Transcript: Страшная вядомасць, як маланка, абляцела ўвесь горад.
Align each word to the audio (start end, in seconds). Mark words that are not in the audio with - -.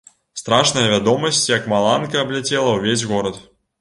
Страшная 0.41 0.85
вядомасць, 0.93 1.43
як 1.57 1.67
маланка, 1.73 2.17
абляцела 2.25 2.71
ўвесь 2.79 3.09
горад. 3.13 3.37